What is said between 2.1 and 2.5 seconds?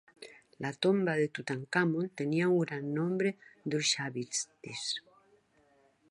tenia